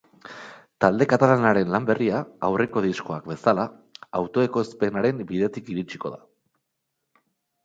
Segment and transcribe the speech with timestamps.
[0.83, 3.67] Talde katalanaren lan berria, aurreko diskoak bezala,
[4.21, 6.21] autoekoizpenaren bidetik iritsiko da.